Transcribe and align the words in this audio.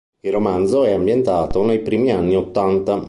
Il 0.21 0.31
romanzo 0.31 0.83
è 0.83 0.93
ambientato 0.93 1.63
nei 1.63 1.79
primi 1.79 2.09
anni 2.11 2.35
ottanta. 2.35 2.99